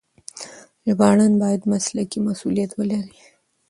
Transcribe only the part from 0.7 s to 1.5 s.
ژباړن